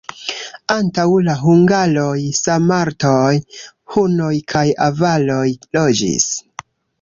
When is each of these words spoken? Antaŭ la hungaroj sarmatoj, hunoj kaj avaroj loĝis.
Antaŭ 0.75 1.03
la 1.25 1.35
hungaroj 1.41 2.15
sarmatoj, 2.37 3.35
hunoj 3.97 4.33
kaj 4.55 4.65
avaroj 4.87 5.47
loĝis. 5.79 6.27